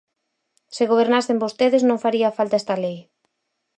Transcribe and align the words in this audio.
Se 0.75 0.83
gobernasen 0.91 1.41
vostedes, 1.43 1.83
non 1.89 2.01
faría 2.05 2.35
falta 2.37 2.59
esta 2.61 2.75
lei. 2.83 2.97